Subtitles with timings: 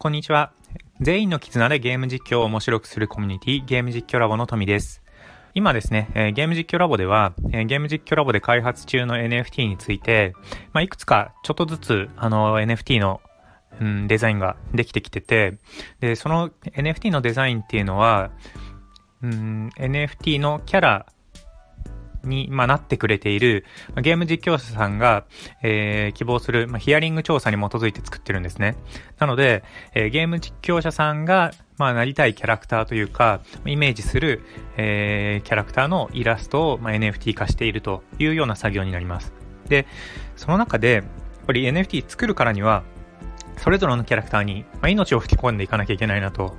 [0.00, 0.52] こんにちは。
[1.00, 5.02] 全員の絆でゲーム実況を面白くするコミュニティ、ゲーム実況ラボの富です。
[5.54, 10.34] 今ですね、えー、ゲーム実況ラボでは、えー、ゲーム実況ラボで開発中の NFT について、
[10.72, 13.20] まあ、いくつかちょっとずつ、あの、NFT の、
[13.80, 15.58] うん、デザインができてきてて、
[15.98, 18.30] で、その NFT のデザインっていうのは、
[19.20, 21.06] うん、NFT のキャラ
[22.24, 23.64] に、まあ、なってくれている、
[24.02, 25.24] ゲーム実況者さんが、
[25.62, 28.76] えー、希望する、まあ、ヒアリング調査に基づいて作ってるんですね。
[29.18, 29.64] なので、
[29.94, 34.42] えー、ゲーム実況者さんが、まあ、なりたいキャラクターというか、イメージする、
[34.76, 39.32] えー、キャラクターのイラストを、まあ、NFT 化しているというような作業になります。
[39.68, 39.86] で、
[40.36, 41.04] その中で、やっ
[41.46, 42.82] ぱり NFT 作るからには、
[43.58, 46.56] それぞれのキャラクターに、まあ、命を吹き込んでいかなきゃいけないなと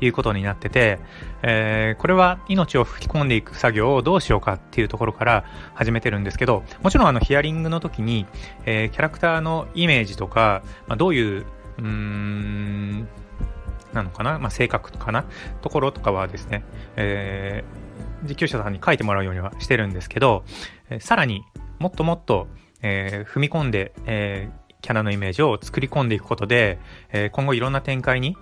[0.00, 0.98] いうことになってて、
[1.42, 8.26] えー、これは命を吹き込んでいく作業をどうしようかっていうところから始めてるんですけど、もちろんあのヒアリングの時に、
[8.64, 11.46] えー、キャラクターのイメージとか、まあ、どういう、
[11.78, 13.08] うーん、
[13.92, 15.24] なのかな、まあ、性格かな
[15.62, 16.64] ところとかはですね、
[16.96, 20.44] えー、実況者さんに書いてもらうようにはしてるんですけど、
[20.90, 21.42] えー、さらに
[21.78, 22.48] もっともっと、
[22.82, 26.78] えー、踏み込んで、えー、キャラのイメージを作り込んでいくことで、
[27.12, 28.36] えー、今後いろんな展開に、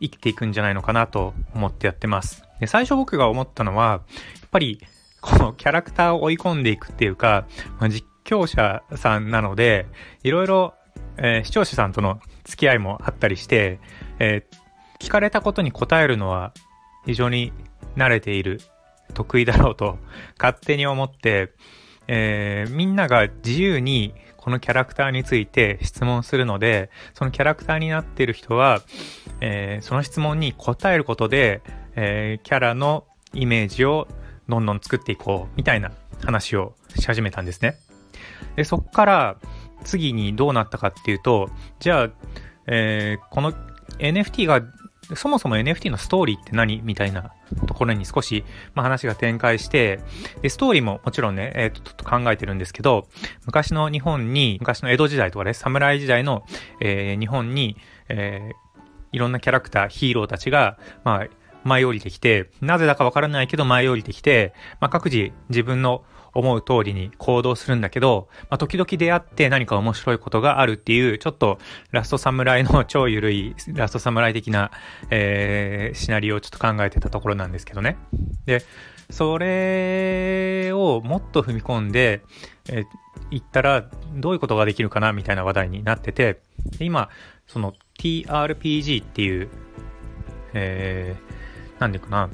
[0.00, 2.44] 生きていくんじゃないのかなと思ってやってます。
[2.60, 3.96] で、最初僕が思ったのは、や
[4.46, 4.80] っぱり、
[5.20, 7.46] このキャラクターを追い込んでいくっていうか、
[7.78, 9.86] まあ、実況者さんなので、
[10.22, 10.74] いろいろ、
[11.18, 13.80] えー、視聴者さんとの付き合いもあったりして、
[14.18, 16.52] えー、聞かれたことに答えるのは
[17.06, 17.52] 非常に
[17.96, 18.60] 慣れている、
[19.14, 19.98] 得意だろうと
[20.38, 21.52] 勝手に思って、
[22.06, 24.14] えー、みんなが自由に
[24.50, 28.82] このキャラクターについて質問するので、そのキャラクターになっている人は、
[29.40, 31.62] えー、その質問に答えることで、
[31.94, 34.08] えー、キャラのイメージを
[34.48, 35.92] どんどん作っていこうみたいな
[36.24, 37.76] 話をし始めたんですね。
[38.56, 39.36] で、そっから
[39.84, 42.10] 次にどうなったかっていうと、じゃあ、
[42.66, 43.52] えー、この
[44.00, 44.62] NFT が
[45.16, 46.80] そもそも NFT のストーリーって何？
[46.82, 47.32] みたいな
[47.66, 48.44] ところに少し、
[48.74, 50.00] まあ、話が展開して、
[50.42, 53.08] で、ストーリーももちろんね、えっ、ー、と、ちょっと考えてるんですけど、
[53.46, 56.44] 昔の日本に、昔の江戸時代とかね、侍時代の、
[56.80, 57.76] えー、日本に、
[58.08, 58.80] えー、
[59.12, 61.26] いろんなキャラクター、ヒーローたちが、まあ、
[61.64, 66.04] 舞い降りてきて、なぜだかわからないけど舞い降りてきて、まあ、各自自分の
[66.34, 71.58] 思う通りに行動するんだけど、まあ、時々出会って何か面白いことがあるっていう、ちょっと
[71.90, 74.70] ラストサムライの超ゆるいラストサムライ的な、
[75.10, 77.96] えー、シナリオをちょっと考えてたところなんですけどね。
[78.46, 78.62] で、
[79.10, 82.22] それをもっと踏み込んで、
[82.68, 82.86] えー、
[83.30, 86.40] 言ったらどういうことができるかなみたいな話題になってて、
[86.78, 87.08] 今、
[87.46, 89.48] その TRPG っていう、
[90.54, 92.30] えー、なんでかな、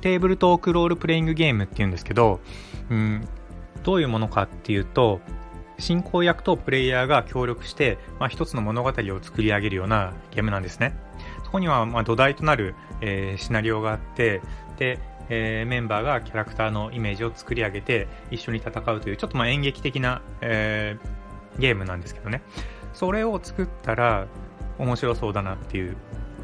[0.00, 2.40] テーブルトークロールプレイングゲームっていうんですけど、
[2.90, 3.28] うん、
[3.82, 5.20] どういうものかっていうと、
[5.78, 8.92] 進行役とプレイヤーが協力して、まあ、一つの物語を
[9.22, 10.96] 作り上げるようなゲームなんですね。
[11.44, 14.40] そこには、ま、土台となる、えー、シナリオがあって、
[14.78, 14.98] で、
[15.28, 22.42] えー、メンバーがキャラクターのイメージを作り上げて一緒に戦うという、ちょっとま演劇的な、えー、ゲームなんですけどね。
[22.94, 24.26] それを作ったら
[24.78, 25.96] 面白そうだなっていう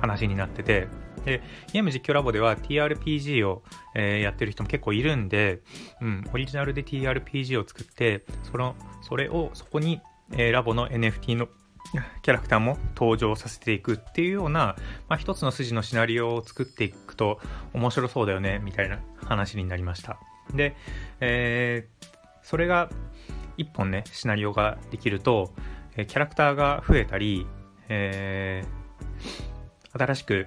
[0.00, 0.88] 話になってて、
[1.28, 3.62] で、ゲーム実況ラボでは TRPG を、
[3.94, 5.60] えー、やってる人も結構いるんで、
[6.00, 10.00] うん、オリジナルで TRPG を作って、その、それを、そこに、
[10.32, 11.48] えー、ラボの NFT の
[12.22, 14.76] キャラクターも登場させていくっていうような、
[15.08, 17.40] まあ、一つの筋のシナリオを作っていくと
[17.72, 20.18] 面白そうだよね、みたいな話になりました。
[20.54, 20.76] で、
[21.20, 22.06] えー、
[22.42, 22.90] それが
[23.56, 25.52] 一本ね、シナリオができると、
[25.96, 27.46] えキャラクターが増えたり、
[27.88, 30.46] えー、新しく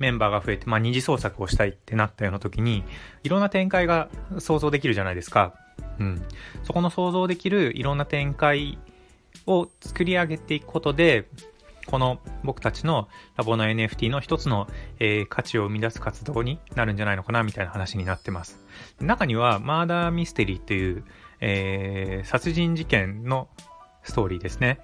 [0.00, 2.82] メンバーが増えて、まあ、二次創作をしたいってなったような時に、
[3.22, 5.54] いろんな展開が想像できるじゃないですか。
[6.00, 6.22] うん。
[6.64, 8.78] そこの想像できるいろんな展開
[9.46, 11.28] を作り上げていくことで、
[11.86, 14.68] この僕たちのラボの NFT の一つの、
[14.98, 18.64] えー、価値を生み出す活動になるんじゃないのかなみたいな話になってます。
[19.00, 21.04] 中にはマーダーミステリーという、
[21.40, 23.48] えー、殺人事件の
[24.02, 24.80] ストーリーですね。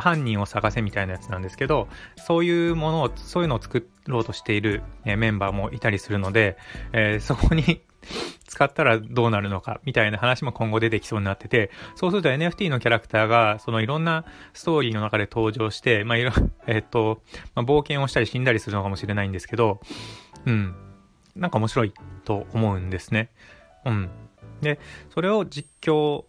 [0.00, 6.56] 犯人を探せみたいなやつなんですけど、そういうものを、そういうのを作っろうとしている、えメンバーもいたりするので、
[6.92, 7.82] えー、そこに
[8.46, 16.32] 使ったらどうなるのかみたいな話も今後出てきそうになってて、そうすると NFT のキャラクターが、そのいろんなストーリーの中で登場して、まあ、いろ、
[16.66, 17.22] えっと、
[17.54, 19.80] まあ、冒険をしたり死んだりするのかもしれないんですけど、
[20.46, 20.74] うん。
[21.36, 21.94] なんか面白い
[22.24, 23.30] と思うんですね。
[23.84, 24.10] うん。
[24.60, 24.78] で、
[25.10, 26.24] それを実況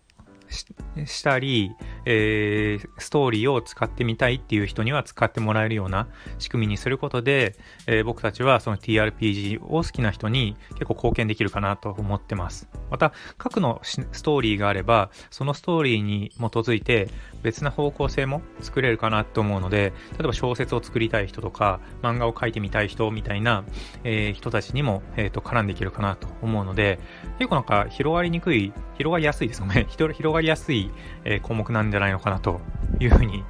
[0.53, 1.71] したり、
[2.05, 6.07] えー、ストーリーを使ってみたいっていう人には使ってもらえるような
[6.39, 7.55] 仕組みにすることで、
[7.87, 12.69] えー、僕たちはその TRPG を好きな人に結構貢献できるかなと思ってます。
[12.93, 17.09] また、核のストーリーがあれば、そのストーリーに基づいて、
[17.41, 23.63] 別な方向性も作れるかなと思うので、例えば小説を作りたい人とか、漫画を描いてみたい人みたいな、
[24.03, 26.99] えー、人たちにも、え、ー、と、絡んでいけるかなと思うので、
[27.39, 29.87] 結構なんか広がりにくい、広がりやすいですよね。
[29.89, 30.91] 広がりやすい、
[31.25, 32.61] えー、項目なんじゃないのかなと
[32.99, 33.43] いうふうに、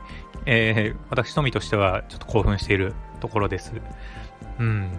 [0.45, 3.73] えー、私のみとしてはちょっと興奮しているところです。
[4.57, 4.89] うん。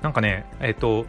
[0.00, 1.04] なんかね、えっ、と、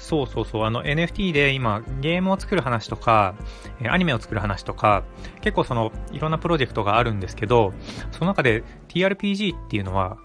[0.00, 3.36] そうそうそう、あの NFT で今ゲームを作る話とか、
[3.88, 5.04] アニメを作る話とか、
[5.42, 7.72] 結構そのいろんなプロジェクトがあるんですけど、
[8.10, 10.16] その中で TRPG っていうのは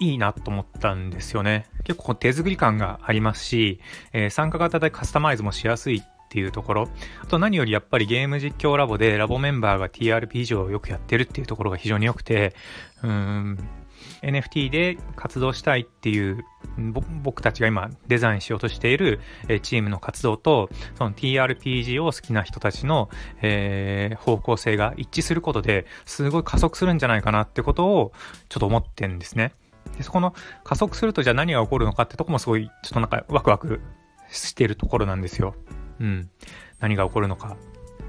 [0.00, 1.66] いいなと思ったんですよね。
[1.84, 3.80] 結構手作り感がありますし、
[4.12, 6.88] えー、参加型でカスタマイズもしやすいっていうところ。
[7.22, 12.54] あと何よりやっぱりゲーム実況ラボでラボメンバーが TRPG をよくやってるっていうところが非常に良くて、
[13.02, 13.58] うん、
[14.22, 16.44] NFT で活動したいっていう
[17.22, 19.20] 僕たちが今デザインしようとしている
[19.62, 23.10] チームの活動とその TRPG を好きな人たちの、
[23.42, 28.12] えー、方向性が一致することですごい加速するんじゃないかなってことを
[28.48, 29.52] ちょっと思ってんですね。
[29.96, 33.80] でそこの加速するとじゃあ何が起こるのかってとこもすごいちょっとなんかワクワク
[34.30, 35.54] してるところなんですよ。
[36.00, 36.30] うん。
[36.80, 37.56] 何が起こるのか。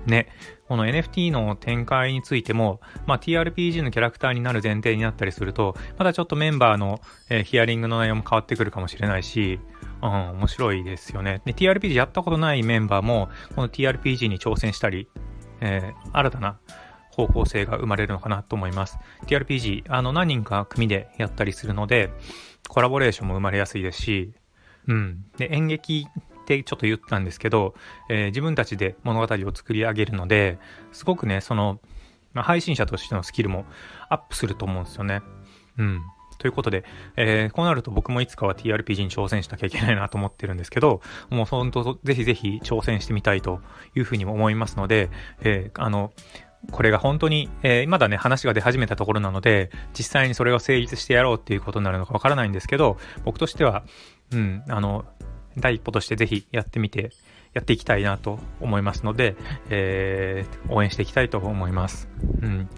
[0.07, 0.27] ね。
[0.67, 9.59] この NFT の展開についても、まあ、TRPG のキャラクターになる前提になったりすると、まだちょっとメンバーの、えー、ヒアリングの内容も変わってくるかもしれないし、
[10.01, 11.41] うん、面白いですよね。
[11.45, 15.07] で、TRPG やったことないメンバーも、この TRPG に挑戦したり、
[15.61, 16.57] えー、新たな
[17.11, 18.97] 方向性が生まれるのかなと思います。
[19.27, 22.11] TRPG、あの、何人か組でやったりするので、
[22.67, 24.33] コラボレーションも生まれやすいですし、
[24.87, 25.25] うん。
[25.37, 26.07] で、演劇
[26.45, 27.73] ってちょっと言ったんですけど、
[28.09, 30.59] えー、自分たちで物語を作り上げるので、
[30.91, 31.79] すごくね、その、
[32.33, 33.65] まあ、配信者としてのスキルも
[34.09, 35.21] アップすると思うんですよね。
[35.77, 36.01] うん。
[36.37, 36.83] ということで、
[37.15, 43.61] えー、こうなると僕もいつかは TRPG に挑戦しなきゃいけないなと思ってるんですけど、もう本当、ぜひぜひ挑戦してみたいと
[43.95, 45.09] いうふうにも思いますので、
[45.41, 46.11] えー、あの、
[46.71, 53.83] これが本当に、えー、まだね、話が出始めたところなので、実際にそれが成立してやろうっていうことになるのかわからないんですけど、僕としては、
[54.31, 55.05] うん、あの、
[55.57, 57.11] 第一歩としてぜひやってみて、
[57.53, 59.35] やっていきたいなと思いますので、
[59.69, 62.09] えー、応援していきたいと思います。
[62.41, 62.69] うん。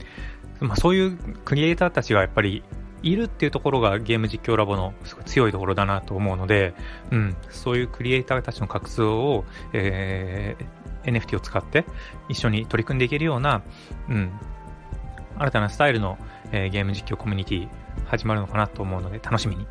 [0.60, 2.64] まあ、そういうクリエイターたちがやっぱり
[3.04, 6.74] いるっていうところがゲーム実況ラボのすごい強いところだなと思うので、
[7.12, 11.86] うん、そういうクリエイターたちの活動を、えー、NFT を使って
[12.30, 13.62] 一緒に取り組んでいけるような、
[14.10, 14.32] うん、
[15.38, 16.18] 新たなスタイルの、
[16.52, 17.70] えー、ゲーム実況コミュニティ
[18.06, 19.68] 始まるのかなと思うので楽しみに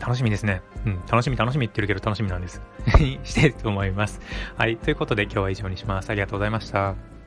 [0.00, 0.62] 楽しみですね。
[0.86, 2.60] うん、楽しみ楽しみ言ってるけど楽しみなんです。
[3.22, 4.20] してると思います。
[4.56, 6.10] はい、ということで今日は以上にします。
[6.10, 7.19] ありがとうございました。